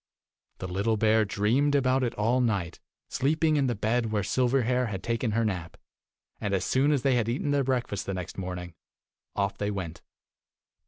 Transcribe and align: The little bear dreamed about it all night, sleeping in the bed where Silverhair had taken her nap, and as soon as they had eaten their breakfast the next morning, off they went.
The 0.57 0.67
little 0.67 0.97
bear 0.97 1.25
dreamed 1.25 1.75
about 1.75 2.03
it 2.03 2.15
all 2.15 2.41
night, 2.41 2.79
sleeping 3.07 3.55
in 3.55 3.67
the 3.67 3.75
bed 3.75 4.11
where 4.11 4.23
Silverhair 4.23 4.87
had 4.87 5.03
taken 5.03 5.33
her 5.33 5.45
nap, 5.45 5.77
and 6.39 6.55
as 6.55 6.65
soon 6.65 6.91
as 6.91 7.03
they 7.03 7.13
had 7.13 7.29
eaten 7.29 7.51
their 7.51 7.63
breakfast 7.63 8.07
the 8.07 8.15
next 8.15 8.35
morning, 8.35 8.73
off 9.35 9.59
they 9.59 9.69
went. 9.69 10.01